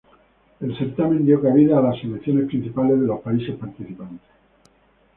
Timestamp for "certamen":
0.79-1.27